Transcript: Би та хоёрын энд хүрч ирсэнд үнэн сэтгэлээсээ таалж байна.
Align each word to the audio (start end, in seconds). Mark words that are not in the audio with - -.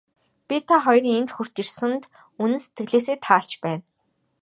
Би 0.47 0.57
та 0.67 0.75
хоёрын 0.85 1.15
энд 1.19 1.29
хүрч 1.35 1.55
ирсэнд 1.61 2.03
үнэн 2.43 2.59
сэтгэлээсээ 2.63 3.17
таалж 3.25 3.51
байна. 3.63 3.83